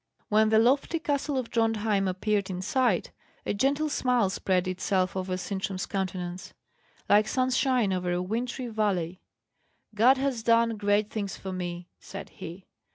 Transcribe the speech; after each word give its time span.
When 0.29 0.49
the 0.49 0.57
lofty 0.57 0.97
castle 0.97 1.37
of 1.37 1.51
Drontheim 1.51 2.07
appeared 2.07 2.49
in 2.49 2.63
sight, 2.63 3.11
a 3.45 3.53
gentle 3.53 3.87
smile 3.87 4.31
spread 4.31 4.67
itself 4.67 5.15
over 5.15 5.37
Sintram's 5.37 5.85
countenance, 5.85 6.55
like 7.07 7.27
sunshine 7.27 7.93
over 7.93 8.11
a 8.11 8.19
wintry 8.19 8.65
valley. 8.65 9.21
"God 9.93 10.17
has 10.17 10.41
done 10.41 10.75
great 10.77 11.11
things 11.11 11.37
for 11.37 11.51
me," 11.53 11.87
said 11.99 12.29
he. 12.29 12.65